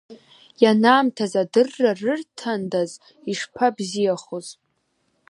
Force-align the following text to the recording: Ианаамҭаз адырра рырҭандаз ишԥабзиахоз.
Ианаамҭаз 0.63 1.33
адырра 1.41 1.91
рырҭандаз 2.01 2.91
ишԥабзиахоз. 3.31 4.47